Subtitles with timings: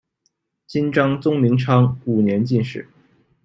[0.65, 2.89] 金章宗明昌五年进士。